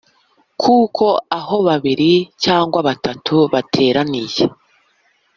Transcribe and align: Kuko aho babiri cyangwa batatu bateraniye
Kuko 0.61 1.05
aho 1.39 1.55
babiri 1.67 2.11
cyangwa 2.43 2.79
batatu 2.87 3.35
bateraniye 3.53 4.43